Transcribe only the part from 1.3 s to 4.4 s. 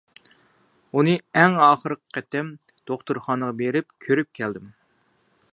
ئەڭ ئاخىرقى قېتىم دوختۇرخانىغا بېرىپ كۆرۈپ